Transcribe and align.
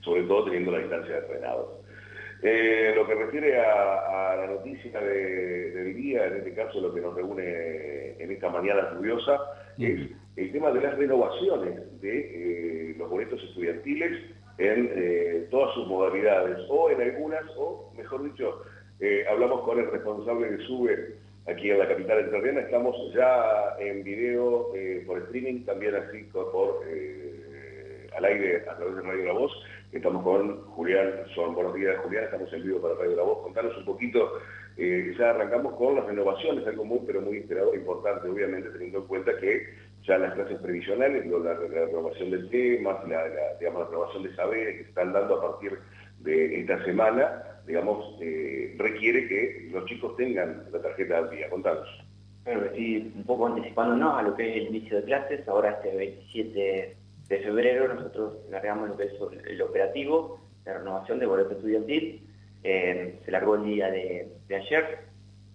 sobre 0.00 0.22
todo 0.22 0.44
teniendo 0.44 0.72
la 0.72 0.78
distancia 0.78 1.16
de 1.16 1.22
frenados. 1.22 1.78
Eh, 2.40 2.92
lo 2.94 3.04
que 3.06 3.14
refiere 3.14 3.58
a, 3.58 4.36
la 4.36 4.46
noticia 4.46 5.00
de, 5.00 5.70
del 5.72 5.96
día, 5.96 6.26
en 6.26 6.36
este 6.36 6.54
caso 6.54 6.80
lo 6.80 6.94
que 6.94 7.00
nos 7.00 7.14
reúne 7.14 8.14
en 8.18 8.30
esta 8.30 8.48
mañana 8.48 8.92
lluviosa, 8.94 9.40
es 9.76 10.10
el 10.36 10.52
tema 10.52 10.70
de 10.70 10.80
las 10.80 10.96
renovaciones 10.96 12.00
de 12.00 12.90
eh, 12.90 12.94
los 12.96 13.10
boletos 13.10 13.42
estudiantiles 13.42 14.22
en 14.58 14.90
eh, 14.94 15.48
todas 15.50 15.74
sus 15.74 15.88
modalidades, 15.88 16.58
o 16.68 16.90
en 16.90 17.02
algunas, 17.02 17.44
o 17.56 17.92
mejor 17.96 18.22
dicho, 18.24 18.62
hablamos 19.30 19.62
con 19.62 19.78
el 19.78 19.90
responsable 19.90 20.50
de 20.50 20.66
SUBE 20.66 21.14
aquí 21.46 21.70
en 21.70 21.78
la 21.78 21.88
capital 21.88 22.18
entrerriana, 22.18 22.60
estamos 22.60 22.96
ya 23.14 23.76
en 23.78 24.02
video 24.02 24.72
por 25.06 25.18
streaming, 25.18 25.64
también 25.64 25.94
así 25.94 26.24
por 26.32 26.82
al 28.18 28.24
aire 28.24 28.64
a 28.68 28.76
través 28.76 28.96
de 28.96 29.02
Radio 29.02 29.24
La 29.26 29.32
Voz, 29.32 29.52
Estamos 29.90 30.22
con 30.22 30.64
Julián, 30.66 31.10
son 31.34 31.54
buenos 31.54 31.74
días 31.74 31.96
Julián, 32.04 32.24
estamos 32.24 32.52
en 32.52 32.62
vivo 32.62 32.78
para 32.82 32.94
Radio 32.96 33.16
La 33.16 33.22
Voz. 33.22 33.42
Contanos 33.42 33.74
un 33.78 33.86
poquito, 33.86 34.32
eh, 34.76 35.14
ya 35.18 35.30
arrancamos 35.30 35.76
con 35.76 35.94
las 35.94 36.04
renovaciones, 36.04 36.66
algo 36.66 36.84
muy 36.84 37.00
pero 37.06 37.22
muy 37.22 37.38
esperado, 37.38 37.74
importante 37.74 38.28
obviamente, 38.28 38.68
teniendo 38.68 38.98
en 38.98 39.06
cuenta 39.06 39.34
que 39.38 39.66
ya 40.02 40.18
las 40.18 40.34
clases 40.34 40.58
previsionales, 40.58 41.24
la, 41.26 41.54
renovación 41.54 42.30
del 42.30 42.50
tema, 42.50 43.02
la, 43.08 43.24
digamos, 43.58 43.80
la 43.80 43.86
renovación 43.86 44.22
de 44.24 44.36
saberes 44.36 44.76
que 44.76 44.82
se 44.82 44.88
están 44.90 45.12
dando 45.14 45.38
a 45.38 45.40
partir 45.40 45.78
de 46.18 46.60
esta 46.60 46.84
semana, 46.84 47.42
digamos, 47.66 48.18
eh, 48.20 48.74
requiere 48.78 49.26
que 49.26 49.70
los 49.72 49.86
chicos 49.86 50.16
tengan 50.16 50.64
la 50.70 50.82
tarjeta 50.82 51.18
al 51.18 51.30
día. 51.30 51.48
Contanos. 51.48 51.88
Bueno, 52.44 52.62
sí, 52.74 53.10
un 53.16 53.24
poco 53.24 53.46
anticipándonos 53.46 54.18
a 54.18 54.22
lo 54.22 54.34
que 54.36 54.50
es 54.50 54.56
el 54.56 54.74
inicio 54.74 54.98
de 54.98 55.04
clases, 55.04 55.48
ahora 55.48 55.70
este 55.70 55.96
27 55.96 56.96
de 57.28 57.38
febrero 57.40 57.92
nosotros 57.94 58.38
largamos 58.50 58.88
lo 58.88 58.96
que 58.96 59.04
es 59.04 59.12
el 59.46 59.60
operativo 59.62 60.40
de 60.64 60.74
renovación 60.74 61.18
de 61.18 61.26
boleto 61.26 61.52
estudiantil. 61.52 62.26
Eh, 62.62 63.20
se 63.24 63.30
largó 63.30 63.56
el 63.56 63.64
día 63.64 63.90
de, 63.90 64.28
ayer, 64.48 65.00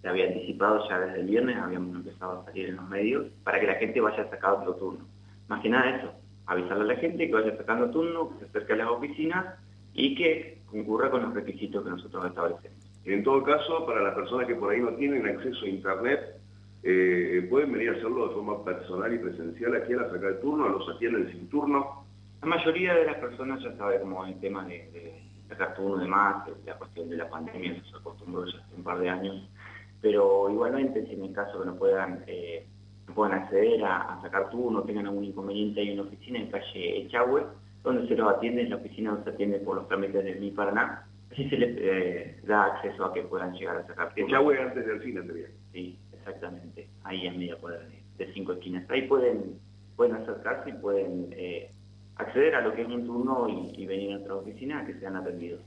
se 0.00 0.08
había 0.08 0.26
anticipado 0.26 0.88
ya 0.88 1.00
desde 1.00 1.20
el 1.20 1.26
viernes, 1.26 1.56
habíamos 1.56 1.96
empezado 1.96 2.40
a 2.40 2.44
salir 2.44 2.68
en 2.70 2.76
los 2.76 2.88
medios, 2.88 3.26
para 3.42 3.60
que 3.60 3.66
la 3.66 3.74
gente 3.74 4.00
vaya 4.00 4.28
sacando 4.30 4.74
turno. 4.76 5.06
Más 5.48 5.60
que 5.60 5.68
nada 5.68 5.96
eso, 5.96 6.12
avisarle 6.46 6.84
a 6.84 6.94
la 6.94 6.96
gente 6.96 7.26
que 7.26 7.34
vaya 7.34 7.56
sacando 7.56 7.90
turno, 7.90 8.30
que 8.30 8.38
se 8.38 8.44
acerque 8.46 8.72
a 8.72 8.76
las 8.76 8.88
oficinas 8.88 9.58
y 9.92 10.14
que 10.14 10.62
concurra 10.66 11.10
con 11.10 11.22
los 11.22 11.34
requisitos 11.34 11.84
que 11.84 11.90
nosotros 11.90 12.24
establecemos. 12.26 12.78
En 13.04 13.22
todo 13.22 13.42
caso, 13.42 13.84
para 13.84 14.02
las 14.02 14.14
personas 14.14 14.46
que 14.46 14.54
por 14.54 14.72
ahí 14.72 14.80
no 14.80 14.94
tienen 14.94 15.26
acceso 15.26 15.64
a 15.64 15.68
Internet, 15.68 16.36
eh, 16.86 17.46
pueden 17.48 17.72
venir 17.72 17.88
a 17.88 17.92
hacerlo 17.92 18.28
de 18.28 18.34
forma 18.34 18.62
personal 18.62 19.12
y 19.14 19.18
presencial 19.18 19.74
aquí 19.74 19.94
a 19.94 19.96
la 19.96 20.10
sacar 20.10 20.32
el 20.32 20.40
turno, 20.40 20.68
los 20.68 20.86
atienden 20.94 21.30
sin 21.32 21.48
turno. 21.48 22.04
La 22.42 22.48
mayoría 22.48 22.94
de 22.94 23.06
las 23.06 23.16
personas 23.16 23.62
ya 23.62 23.74
sabe 23.78 24.00
cómo 24.00 24.26
el 24.26 24.38
tema 24.38 24.66
de, 24.66 25.18
sacar 25.48 25.74
turno 25.74 25.96
y 25.96 26.04
demás, 26.04 26.46
la 26.66 26.76
cuestión 26.76 27.08
de 27.08 27.16
la 27.16 27.30
pandemia, 27.30 27.72
eso 27.72 27.90
se 27.90 27.96
acostumbró 27.96 28.44
ya 28.44 28.58
hace 28.58 28.76
un 28.76 28.82
par 28.82 28.98
de 28.98 29.08
años, 29.08 29.48
pero 30.02 30.50
igualmente 30.50 31.06
si 31.06 31.14
en 31.14 31.24
el 31.24 31.32
caso 31.32 31.60
que 31.60 31.66
no 31.66 31.74
puedan, 31.76 32.22
eh, 32.26 32.66
puedan 33.14 33.32
acceder 33.32 33.82
a, 33.82 34.20
sacar 34.20 34.50
turno, 34.50 34.82
tengan 34.82 35.06
algún 35.06 35.24
inconveniente, 35.24 35.80
hay 35.80 35.92
una 35.92 36.02
oficina 36.02 36.38
en 36.38 36.50
calle 36.50 36.98
Echagüe, 36.98 37.44
donde 37.82 38.06
se 38.08 38.14
los 38.14 38.30
atiende, 38.30 38.60
en 38.60 38.70
la 38.70 38.76
oficina 38.76 39.10
donde 39.12 39.24
se 39.24 39.30
atiende 39.30 39.58
por 39.60 39.76
los 39.76 39.88
trámites 39.88 40.22
del 40.22 40.38
Mi 40.38 40.50
Paraná, 40.50 41.06
así 41.34 41.50
se 41.50 41.56
les 41.58 41.76
eh, 41.78 42.40
da 42.44 42.64
acceso 42.64 43.04
a 43.04 43.12
que 43.12 43.22
puedan 43.22 43.52
llegar 43.52 43.76
a 43.76 43.86
sacar 43.86 44.14
turno. 44.14 44.28
Echagüe 44.28 44.58
antes 44.58 44.86
del 44.86 45.02
cine, 45.02 45.22
sería. 45.26 45.48
Sí 45.72 45.98
exactamente, 46.24 46.88
ahí 47.04 47.26
en 47.26 47.38
media 47.38 47.56
cuadra 47.56 47.86
de, 48.18 48.32
cinco 48.32 48.52
esquinas. 48.52 48.88
Ahí 48.90 49.02
pueden, 49.02 49.58
pueden 49.96 50.14
acercarse 50.16 50.70
y 50.70 50.72
pueden 50.74 51.28
eh, 51.32 51.70
acceder 52.16 52.54
a 52.54 52.62
lo 52.62 52.74
que 52.74 52.82
es 52.82 52.88
un 52.88 53.04
turno 53.06 53.72
y, 53.76 53.84
venir 53.86 54.10
a 54.10 54.14
nuestra 54.14 54.36
oficina 54.36 54.80
a 54.80 54.86
que 54.86 54.94
sean 54.94 55.16
atendidos. 55.16 55.60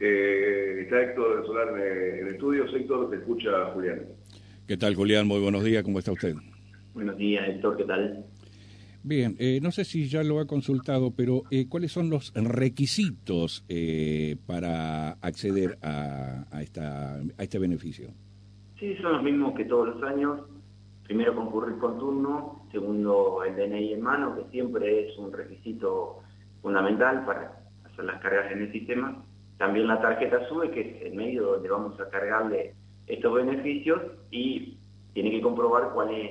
Eh, 0.00 0.80
está 0.82 1.02
Héctor 1.02 1.46
Solar 1.46 1.68
en 1.78 2.26
el 2.26 2.34
estudio. 2.34 2.64
Héctor, 2.64 3.10
te 3.10 3.16
escucha 3.16 3.66
Julián. 3.74 4.06
¿Qué 4.66 4.76
tal, 4.76 4.94
Julián? 4.94 5.26
Muy 5.26 5.40
buenos 5.40 5.62
días. 5.62 5.84
¿Cómo 5.84 5.98
está 5.98 6.12
usted? 6.12 6.34
Buenos 6.94 7.16
días, 7.16 7.48
Héctor. 7.48 7.76
¿Qué 7.76 7.84
tal? 7.84 8.24
Bien, 9.04 9.34
eh, 9.38 9.58
no 9.62 9.70
sé 9.72 9.84
si 9.84 10.08
ya 10.08 10.22
lo 10.22 10.38
ha 10.38 10.46
consultado, 10.46 11.10
pero 11.10 11.42
¿cuáles 11.68 11.92
son 11.92 12.08
los 12.08 12.32
requisitos 12.34 13.64
para 14.46 15.12
acceder 15.20 15.78
a, 15.82 16.44
esta, 16.60 17.16
a 17.16 17.42
este 17.42 17.58
beneficio? 17.58 18.10
Sí, 18.78 18.96
son 18.96 19.12
los 19.12 19.22
mismos 19.22 19.54
que 19.54 19.64
todos 19.64 19.94
los 19.94 20.02
años. 20.02 20.40
Primero 21.04 21.34
concurrir 21.34 21.78
con 21.78 21.98
turno, 21.98 22.66
segundo 22.72 23.44
el 23.44 23.54
DNI 23.54 23.92
en 23.92 24.02
mano, 24.02 24.34
que 24.34 24.50
siempre 24.50 25.08
es 25.08 25.18
un 25.18 25.32
requisito 25.32 26.20
fundamental 26.62 27.24
para 27.24 27.62
hacer 27.84 28.04
las 28.04 28.20
cargas 28.20 28.50
en 28.50 28.62
el 28.62 28.72
sistema. 28.72 29.24
También 29.58 29.86
la 29.86 30.00
tarjeta 30.00 30.48
SUBE, 30.48 30.70
que 30.70 30.80
es 30.80 31.02
el 31.02 31.14
medio 31.14 31.52
donde 31.52 31.68
vamos 31.68 32.00
a 32.00 32.08
cargarle 32.08 32.74
estos 33.06 33.34
beneficios 33.34 34.00
y 34.30 34.78
tiene 35.12 35.30
que 35.30 35.42
comprobar 35.42 35.92
cuál 35.92 36.10
es 36.14 36.30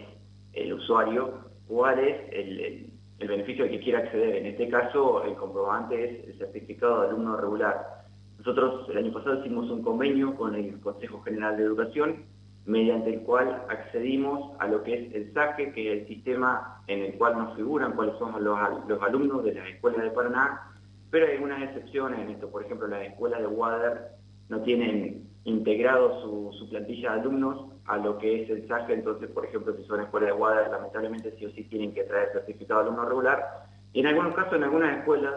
el 0.53 0.73
usuario, 0.73 1.50
cuál 1.71 1.99
es 1.99 2.17
el, 2.33 2.91
beneficio 3.17 3.63
al 3.63 3.69
que 3.69 3.79
quiere 3.79 3.99
acceder. 3.99 4.35
En 4.35 4.47
este 4.47 4.67
caso, 4.67 5.23
el 5.23 5.35
comprobante 5.35 6.03
es 6.03 6.27
el 6.27 6.37
certificado 6.37 7.01
de 7.01 7.07
alumno 7.07 7.37
regular. 7.37 8.03
Nosotros 8.37 8.89
el 8.89 8.97
año 8.97 9.13
pasado 9.13 9.39
hicimos 9.39 9.69
un 9.69 9.81
convenio 9.81 10.35
con 10.35 10.55
el 10.55 10.81
Consejo 10.81 11.21
General 11.21 11.55
de 11.55 11.63
Educación 11.63 12.25
mediante 12.65 13.13
el 13.13 13.21
cual 13.21 13.63
accedimos 13.69 14.51
a 14.59 14.67
lo 14.67 14.83
que 14.83 14.95
es 14.95 15.15
el 15.15 15.33
SACE, 15.33 15.71
que 15.71 15.93
es 15.93 16.01
el 16.01 16.07
sistema 16.07 16.83
en 16.87 17.03
el 17.05 17.13
cual 17.17 17.37
nos 17.37 17.55
figuran 17.55 17.93
cuáles 17.93 18.17
son 18.17 18.43
los, 18.43 18.57
alumnos 19.01 19.43
de 19.45 19.53
las 19.53 19.69
escuelas 19.69 20.03
de 20.03 20.11
Paraná, 20.11 20.73
pero 21.09 21.25
hay 21.25 21.33
algunas 21.35 21.61
excepciones 21.63 22.19
en 22.19 22.31
esto, 22.31 22.49
por 22.49 22.63
ejemplo, 22.63 22.87
las 22.87 23.03
escuelas 23.03 23.39
de 23.39 23.47
Wader 23.47 24.11
no 24.49 24.61
tienen 24.61 25.29
integrado 25.45 26.51
su, 26.57 26.69
plantilla 26.69 27.13
de 27.13 27.21
alumnos 27.21 27.70
a 27.85 27.97
lo 27.97 28.17
que 28.17 28.43
es 28.43 28.49
el 28.49 28.67
SACE, 28.67 28.93
entonces, 28.93 29.29
por 29.31 29.45
ejemplo, 29.45 29.75
si 29.75 29.83
son 29.85 30.01
escuelas 30.01 30.29
de 30.29 30.35
Wader, 30.35 30.69
lamentablemente 30.69 31.35
sí 31.37 31.45
o 31.45 31.51
sí 31.51 31.63
tienen 31.65 31.93
que 31.93 32.03
traer 32.03 32.31
certificado 32.31 32.81
de 32.81 32.87
alumno 32.87 33.05
regular, 33.05 33.65
y 33.93 33.99
en 33.99 34.07
algunos 34.07 34.35
casos, 34.35 34.53
en 34.53 34.63
algunas 34.63 34.99
escuelas, 34.99 35.33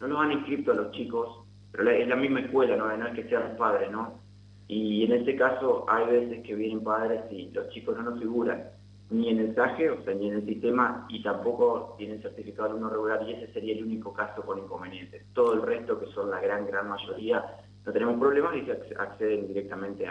no 0.00 0.08
nos 0.08 0.20
han 0.20 0.32
inscrito 0.32 0.72
a 0.72 0.76
los 0.76 0.92
chicos, 0.92 1.44
pero 1.72 1.90
es 1.90 2.08
la 2.08 2.16
misma 2.16 2.40
escuela, 2.40 2.76
no, 2.76 2.96
no 2.96 3.06
es 3.06 3.14
que 3.14 3.28
sean 3.28 3.48
los 3.48 3.58
padres, 3.58 3.90
¿no? 3.90 4.20
Y 4.68 5.04
en 5.04 5.12
este 5.12 5.36
caso 5.36 5.86
hay 5.88 6.06
veces 6.06 6.46
que 6.46 6.54
vienen 6.54 6.84
padres 6.84 7.22
y 7.30 7.50
los 7.50 7.68
chicos 7.70 7.96
no 7.96 8.02
nos 8.02 8.18
figuran 8.18 8.70
ni 9.10 9.30
en 9.30 9.38
el 9.38 9.54
SAGE, 9.54 9.90
o 9.90 10.02
sea, 10.04 10.14
ni 10.14 10.28
en 10.28 10.34
el 10.34 10.46
sistema, 10.46 11.06
y 11.08 11.22
tampoco 11.22 11.94
tienen 11.96 12.20
certificado 12.20 12.64
de 12.64 12.70
alumno 12.72 12.90
regular, 12.90 13.22
y 13.26 13.32
ese 13.32 13.52
sería 13.52 13.74
el 13.74 13.84
único 13.84 14.12
caso 14.12 14.42
con 14.42 14.58
inconvenientes. 14.58 15.24
Todo 15.32 15.54
el 15.54 15.62
resto, 15.62 15.98
que 15.98 16.06
son 16.12 16.30
la 16.30 16.40
gran, 16.40 16.66
gran 16.66 16.88
mayoría, 16.88 17.42
no 17.86 17.92
tenemos 17.92 18.18
problemas 18.18 18.56
y 18.56 18.66
se 18.66 18.72
acceden 18.98 19.48
directamente 19.48 20.06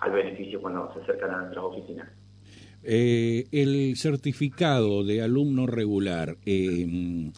al 0.00 0.12
beneficio 0.12 0.60
cuando 0.60 0.92
se 0.94 1.00
acercan 1.00 1.30
a 1.30 1.38
nuestras 1.40 1.64
oficinas. 1.64 2.08
Eh, 2.82 3.46
el 3.52 3.96
certificado 3.96 5.04
de 5.04 5.22
alumno 5.22 5.66
regular, 5.66 6.38
eh, 6.46 7.30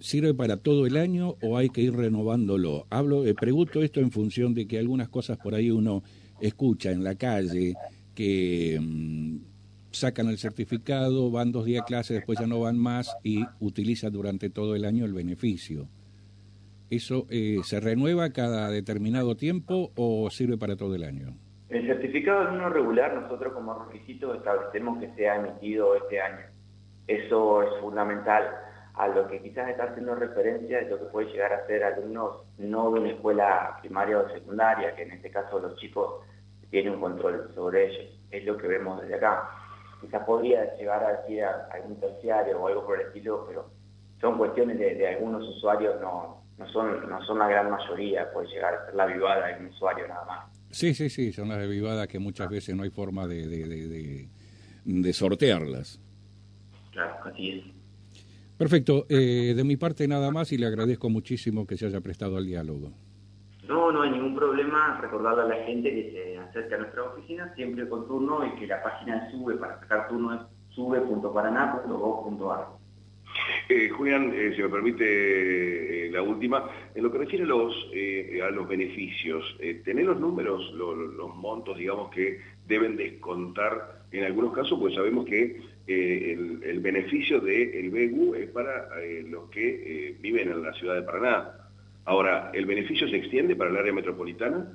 ¿Sirve 0.00 0.32
para 0.32 0.56
todo 0.56 0.86
el 0.86 0.96
año 0.96 1.36
o 1.42 1.58
hay 1.58 1.68
que 1.68 1.82
ir 1.82 1.92
renovándolo? 1.94 2.86
Hablo, 2.88 3.26
eh, 3.26 3.34
pregunto 3.34 3.82
esto 3.82 4.00
en 4.00 4.10
función 4.10 4.54
de 4.54 4.66
que 4.66 4.78
algunas 4.78 5.10
cosas 5.10 5.36
por 5.36 5.54
ahí 5.54 5.70
uno 5.70 6.02
escucha 6.40 6.90
en 6.90 7.04
la 7.04 7.16
calle 7.16 7.74
que 8.14 8.80
mm, 8.80 9.36
sacan 9.90 10.28
el 10.28 10.38
certificado, 10.38 11.30
van 11.30 11.52
dos 11.52 11.66
días 11.66 11.82
a 11.82 11.84
clase, 11.84 12.14
después 12.14 12.38
ya 12.38 12.46
no 12.46 12.60
van 12.60 12.78
más 12.78 13.14
y 13.22 13.44
utilizan 13.60 14.10
durante 14.10 14.48
todo 14.48 14.74
el 14.74 14.86
año 14.86 15.04
el 15.04 15.12
beneficio. 15.12 15.86
¿Eso 16.88 17.26
eh, 17.28 17.58
se 17.62 17.78
renueva 17.78 18.30
cada 18.30 18.70
determinado 18.70 19.36
tiempo 19.36 19.92
o 19.96 20.30
sirve 20.30 20.56
para 20.56 20.76
todo 20.76 20.94
el 20.94 21.04
año? 21.04 21.36
El 21.70 21.86
certificado 21.86 22.40
de 22.40 22.48
alumno 22.48 22.68
regular 22.68 23.14
nosotros 23.14 23.52
como 23.52 23.84
requisito 23.84 24.34
establecemos 24.34 24.98
que 24.98 25.14
sea 25.14 25.36
emitido 25.36 25.94
este 25.94 26.20
año. 26.20 26.44
Eso 27.06 27.62
es 27.62 27.80
fundamental 27.80 28.56
a 28.94 29.06
lo 29.06 29.28
que 29.28 29.40
quizás 29.40 29.68
está 29.68 29.84
haciendo 29.84 30.16
referencia 30.16 30.80
es 30.80 30.90
lo 30.90 30.98
que 30.98 31.04
puede 31.04 31.30
llegar 31.30 31.52
a 31.52 31.64
ser 31.68 31.84
alumnos 31.84 32.42
no 32.58 32.90
de 32.90 33.00
una 33.00 33.10
escuela 33.10 33.78
primaria 33.80 34.18
o 34.18 34.28
secundaria, 34.30 34.96
que 34.96 35.02
en 35.02 35.12
este 35.12 35.30
caso 35.30 35.60
los 35.60 35.76
chicos 35.76 36.24
tienen 36.70 36.94
un 36.94 37.00
control 37.02 37.52
sobre 37.54 37.86
ellos. 37.86 38.18
Es 38.32 38.44
lo 38.44 38.56
que 38.56 38.66
vemos 38.66 39.00
desde 39.00 39.14
acá. 39.14 39.48
Quizás 40.00 40.24
podría 40.24 40.74
llegar 40.74 41.04
a 41.04 41.20
decir 41.20 41.44
a 41.44 41.68
algún 41.72 42.00
terciario 42.00 42.60
o 42.60 42.66
algo 42.66 42.84
por 42.84 43.00
el 43.00 43.06
estilo, 43.06 43.44
pero 43.46 43.70
son 44.20 44.38
cuestiones 44.38 44.76
de, 44.76 45.06
algunos 45.06 45.48
usuarios, 45.48 46.00
no, 46.00 46.42
no, 46.58 46.66
son, 46.70 47.08
no 47.08 47.22
son 47.22 47.38
la 47.38 47.46
gran 47.46 47.70
mayoría, 47.70 48.32
puede 48.32 48.48
llegar 48.48 48.74
a 48.74 48.86
ser 48.86 48.94
la 48.96 49.06
vivada 49.06 49.46
de 49.46 49.60
un 49.60 49.66
usuario 49.66 50.08
nada 50.08 50.24
más. 50.24 50.49
Sí, 50.70 50.94
sí, 50.94 51.10
sí, 51.10 51.32
son 51.32 51.48
las 51.48 51.68
vivadas 51.68 52.06
que 52.08 52.18
muchas 52.18 52.48
veces 52.48 52.76
no 52.76 52.84
hay 52.84 52.90
forma 52.90 53.26
de, 53.26 53.46
de, 53.46 54.28
de 54.84 55.12
sortearlas. 55.12 56.00
Claro, 56.92 57.16
así 57.24 57.50
es. 57.50 57.64
Perfecto. 58.60 59.06
Eh, 59.08 59.54
de 59.56 59.64
mi 59.64 59.78
parte 59.78 60.06
nada 60.06 60.30
más 60.30 60.52
y 60.52 60.58
le 60.58 60.66
agradezco 60.66 61.08
muchísimo 61.08 61.66
que 61.66 61.78
se 61.78 61.86
haya 61.86 62.02
prestado 62.02 62.36
al 62.36 62.44
diálogo. 62.44 62.92
No, 63.66 63.90
no 63.90 64.02
hay 64.02 64.10
ningún 64.10 64.34
problema. 64.34 65.00
Recordarle 65.00 65.42
a 65.44 65.58
la 65.58 65.64
gente 65.64 65.88
que 65.90 66.10
se 66.12 66.36
acerque 66.38 66.74
a 66.74 66.78
nuestra 66.78 67.04
oficina 67.04 67.54
siempre 67.54 67.88
con 67.88 68.06
turno 68.06 68.44
y 68.44 68.58
que 68.60 68.66
la 68.66 68.82
página 68.82 69.30
SUBE 69.30 69.54
para 69.56 69.80
sacar 69.80 70.08
turno 70.08 70.34
es 70.34 70.40
sube.paraná.gov.ar. 70.74 72.66
Eh, 73.72 73.88
Julián, 73.88 74.32
eh, 74.34 74.52
si 74.56 74.62
me 74.62 74.68
permite 74.68 75.04
eh, 75.04 76.10
la 76.10 76.22
última, 76.22 76.68
en 76.92 77.04
lo 77.04 77.12
que 77.12 77.18
refiere 77.18 77.44
a 77.44 77.46
los, 77.46 77.72
los 78.52 78.68
beneficios, 78.68 79.56
¿tenés 79.84 80.06
los 80.06 80.18
números, 80.18 80.72
los 80.74 81.36
montos, 81.36 81.78
digamos, 81.78 82.10
que 82.10 82.40
deben 82.66 82.96
descontar 82.96 84.06
en 84.10 84.24
algunos 84.24 84.52
casos? 84.52 84.76
Pues 84.76 84.92
sabemos 84.96 85.24
que 85.24 85.60
el, 85.86 86.80
beneficio 86.80 87.38
del 87.38 87.90
BEGU 87.90 88.34
es 88.34 88.50
para 88.50 88.88
los 89.28 89.48
que 89.50 90.16
viven 90.20 90.50
en 90.50 90.62
la 90.64 90.72
ciudad 90.72 90.96
de 90.96 91.02
Paraná. 91.02 91.52
Ahora, 92.06 92.50
¿el 92.52 92.66
beneficio 92.66 93.08
se 93.08 93.18
extiende 93.18 93.54
para 93.54 93.70
el 93.70 93.76
área 93.76 93.92
metropolitana? 93.92 94.66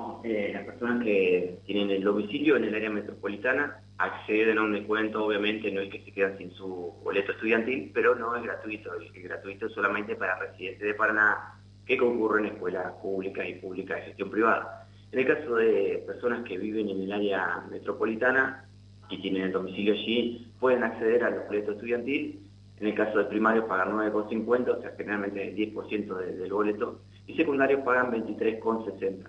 No, 0.00 0.22
las 0.24 0.64
personas 0.64 1.04
que 1.04 1.58
tienen 1.66 1.90
el 1.90 2.02
domicilio 2.02 2.56
en 2.56 2.64
el 2.64 2.74
área 2.74 2.88
metropolitana 2.88 3.82
acceden 3.98 4.56
a 4.56 4.62
un 4.62 4.72
descuento, 4.72 5.26
obviamente 5.26 5.70
no 5.70 5.82
es 5.82 5.90
que 5.90 6.00
se 6.00 6.12
quedan 6.12 6.38
sin 6.38 6.50
su 6.52 6.94
boleto 7.04 7.32
estudiantil, 7.32 7.90
pero 7.92 8.14
no 8.14 8.34
es 8.34 8.42
gratuito, 8.42 8.94
es 8.94 9.22
gratuito 9.22 9.68
solamente 9.68 10.16
para 10.16 10.38
residentes 10.38 10.80
de 10.80 10.94
Paraná 10.94 11.54
que 11.84 11.98
concurren 11.98 12.46
en 12.46 12.52
escuelas 12.52 12.92
públicas 13.02 13.46
y 13.46 13.54
públicas 13.56 13.98
de 13.98 14.06
gestión 14.06 14.30
privada. 14.30 14.88
En 15.12 15.18
el 15.18 15.26
caso 15.26 15.56
de 15.56 16.02
personas 16.06 16.44
que 16.44 16.56
viven 16.56 16.88
en 16.88 17.02
el 17.02 17.12
área 17.12 17.62
metropolitana 17.70 18.64
y 19.10 19.20
tienen 19.20 19.42
el 19.42 19.52
domicilio 19.52 19.92
allí, 19.92 20.50
pueden 20.58 20.82
acceder 20.82 21.24
al 21.24 21.40
boleto 21.46 21.72
estudiantil. 21.72 22.40
En 22.78 22.86
el 22.86 22.94
caso 22.94 23.18
de 23.18 23.24
primarios 23.24 23.66
pagan 23.66 23.92
9,50, 23.92 24.78
o 24.78 24.80
sea, 24.80 24.94
generalmente 24.96 25.46
el 25.46 25.54
10% 25.54 26.16
del 26.16 26.50
boleto, 26.50 27.00
y 27.26 27.36
secundarios 27.36 27.82
pagan 27.82 28.10
23,60. 28.12 29.28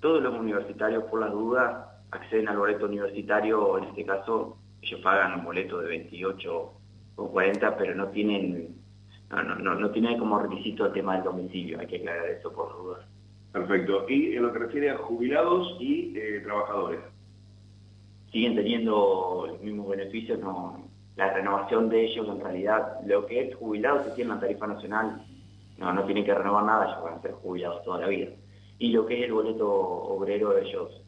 Todos 0.00 0.22
los 0.22 0.38
universitarios, 0.38 1.04
por 1.04 1.20
las 1.20 1.32
dudas, 1.32 1.86
acceden 2.10 2.48
al 2.48 2.58
boleto 2.58 2.86
universitario, 2.86 3.78
en 3.78 3.84
este 3.84 4.04
caso 4.04 4.56
ellos 4.80 5.00
pagan 5.00 5.40
un 5.40 5.44
boleto 5.44 5.78
de 5.80 5.88
28 5.88 6.72
o 7.16 7.28
40, 7.30 7.76
pero 7.76 7.94
no 7.94 8.08
tienen 8.08 8.78
no, 9.30 9.42
no, 9.42 9.74
no, 9.74 9.90
tienen 9.90 10.18
como 10.18 10.38
requisito 10.38 10.86
el 10.86 10.92
tema 10.92 11.14
del 11.14 11.24
domicilio, 11.24 11.78
hay 11.78 11.86
que 11.86 11.96
aclarar 11.96 12.28
eso 12.28 12.50
por 12.50 12.72
dudas. 12.78 13.00
Perfecto. 13.52 14.06
Y 14.08 14.36
en 14.36 14.42
lo 14.42 14.52
que 14.52 14.58
refiere 14.58 14.90
a 14.90 14.98
jubilados 14.98 15.76
y 15.80 16.14
eh, 16.16 16.40
trabajadores. 16.44 17.00
Siguen 18.32 18.54
teniendo 18.54 19.46
los 19.48 19.60
mismos 19.60 19.88
beneficios, 19.88 20.38
no, 20.38 20.88
la 21.16 21.32
renovación 21.32 21.88
de 21.88 22.04
ellos 22.04 22.26
en 22.28 22.40
realidad, 22.40 23.00
lo 23.06 23.26
que 23.26 23.48
es 23.48 23.56
jubilados 23.56 24.06
que 24.06 24.12
tienen 24.12 24.34
la 24.34 24.40
tarifa 24.40 24.66
nacional, 24.66 25.22
no, 25.78 25.92
no 25.92 26.04
tienen 26.04 26.24
que 26.24 26.34
renovar 26.34 26.64
nada, 26.64 26.86
ellos 26.86 27.04
van 27.04 27.14
a 27.14 27.22
ser 27.22 27.32
jubilados 27.32 27.82
toda 27.84 28.00
la 28.00 28.08
vida. 28.08 28.30
Y 28.78 28.92
lo 28.92 29.06
que 29.06 29.18
es 29.18 29.24
el 29.24 29.32
boleto 29.32 29.68
obrero, 29.68 30.56
ellos 30.56 31.02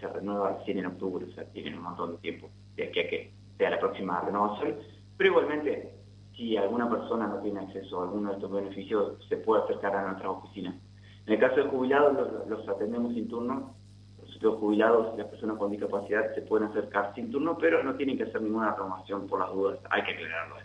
se 0.00 0.08
renueva 0.08 0.58
recién 0.58 0.78
en 0.78 0.86
octubre, 0.86 1.26
o 1.26 1.34
sea, 1.34 1.44
tienen 1.52 1.76
un 1.76 1.82
montón 1.82 2.12
de 2.12 2.18
tiempo 2.18 2.50
de 2.76 2.84
aquí 2.84 3.00
a 3.00 3.08
que 3.08 3.32
sea 3.58 3.70
la 3.70 3.80
próxima 3.80 4.20
renovación. 4.20 4.76
Pero 5.16 5.30
igualmente, 5.30 5.92
si 6.36 6.56
alguna 6.56 6.88
persona 6.88 7.26
no 7.26 7.40
tiene 7.40 7.60
acceso 7.60 8.00
a 8.00 8.04
alguno 8.04 8.30
de 8.30 8.36
estos 8.36 8.52
beneficios, 8.52 9.26
se 9.28 9.38
puede 9.38 9.64
acercar 9.64 9.96
a 9.96 10.08
nuestra 10.08 10.30
oficina. 10.30 10.78
En 11.26 11.32
el 11.32 11.40
caso 11.40 11.56
de 11.56 11.64
jubilados, 11.64 12.46
los, 12.48 12.68
atendemos 12.68 13.14
sin 13.14 13.28
turno. 13.28 13.74
Los 14.40 14.56
jubilados 14.56 15.16
las 15.16 15.28
personas 15.28 15.56
con 15.56 15.70
discapacidad 15.70 16.34
se 16.34 16.42
pueden 16.42 16.68
acercar 16.68 17.14
sin 17.14 17.30
turno, 17.30 17.56
pero 17.58 17.82
no 17.82 17.94
tienen 17.94 18.18
que 18.18 18.24
hacer 18.24 18.42
ninguna 18.42 18.74
renovación 18.74 19.26
por 19.26 19.40
las 19.40 19.50
dudas. 19.50 19.78
Hay 19.90 20.02
que 20.04 20.12
aclararlo. 20.12 20.56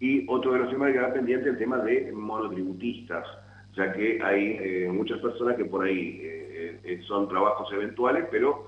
Y 0.00 0.26
otro 0.28 0.52
de 0.52 0.60
los 0.60 0.70
temas 0.70 0.88
que 0.88 0.94
queda 0.94 1.12
pendiente 1.12 1.48
es 1.48 1.52
el 1.52 1.58
tema 1.58 1.78
de 1.78 2.10
monotributistas, 2.12 3.26
ya 3.76 3.92
que 3.92 4.22
hay 4.22 4.58
eh, 4.60 4.88
muchas 4.90 5.18
personas 5.20 5.56
que 5.56 5.64
por 5.64 5.84
ahí 5.84 6.20
eh, 6.22 6.80
eh, 6.82 7.00
son 7.06 7.28
trabajos 7.28 7.72
eventuales, 7.72 8.26
pero 8.30 8.66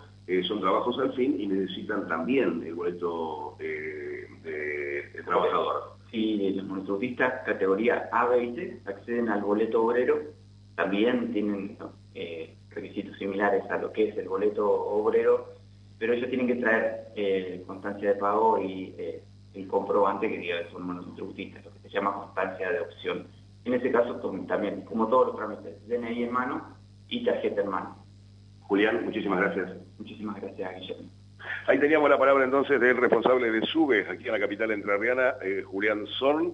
son 0.48 0.60
trabajos 0.60 0.98
al 1.00 1.12
fin 1.14 1.38
y 1.38 1.46
necesitan 1.46 2.06
también 2.08 2.62
el 2.64 2.74
boleto 2.74 3.56
de, 3.58 4.28
trabajador. 5.26 5.96
Sí, 6.10 6.52
los 6.54 6.64
monotributistas 6.64 7.44
categoría 7.44 8.08
A20 8.10 8.80
acceden 8.86 9.28
al 9.28 9.42
boleto 9.42 9.82
obrero, 9.84 10.20
también 10.74 11.32
tienen 11.32 11.76
requisitos 12.70 13.18
similares 13.18 13.62
a 13.70 13.78
lo 13.78 13.92
que 13.92 14.08
es 14.08 14.16
el 14.16 14.28
boleto 14.28 14.66
obrero, 14.70 15.48
pero 15.98 16.14
ellos 16.14 16.28
tienen 16.30 16.46
que 16.46 16.54
traer 16.54 17.62
constancia 17.66 18.14
de 18.14 18.18
pago 18.18 18.62
y 18.62 18.94
el 19.54 19.68
comprobante 19.68 20.30
que 20.30 20.38
diga 20.38 20.64
que 20.64 20.70
son 20.70 20.86
monotributistas, 20.86 21.64
lo 21.64 21.72
que 21.74 21.80
se 21.80 21.90
llama 21.90 22.14
constancia 22.14 22.70
de 22.70 22.80
opción. 22.80 23.26
Ese 23.82 23.90
caso 23.90 24.14
también, 24.46 24.82
como 24.82 25.08
todos 25.08 25.26
los 25.26 25.36
trámites, 25.36 25.88
DNI 25.88 26.22
en 26.22 26.32
mano 26.32 26.76
y 27.08 27.24
tarjeta 27.24 27.62
en 27.62 27.68
mano. 27.68 27.96
Julián, 28.60 29.04
muchísimas 29.04 29.40
gracias. 29.40 29.72
Muchísimas 29.98 30.40
gracias, 30.40 30.72
Guillermo. 30.76 31.10
Ahí 31.66 31.80
teníamos 31.80 32.08
la 32.08 32.16
palabra 32.16 32.44
entonces 32.44 32.80
del 32.80 32.96
responsable 32.96 33.50
de 33.50 33.66
SUBE, 33.66 34.06
aquí 34.08 34.26
en 34.26 34.32
la 34.34 34.38
capital 34.38 34.70
entrerriana, 34.70 35.34
eh, 35.42 35.64
Julián 35.66 36.06
Zorn. 36.20 36.52